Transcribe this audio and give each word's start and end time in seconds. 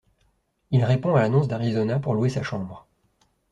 Il 0.71 0.83
répond 0.83 1.13
à 1.13 1.19
l'annonce 1.21 1.47
d'Arizona 1.47 1.99
pour 1.99 2.15
louer 2.15 2.29
sa 2.29 2.41
chambre. 2.41 2.87